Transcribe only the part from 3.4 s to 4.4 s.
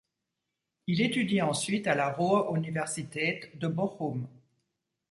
de Bochum.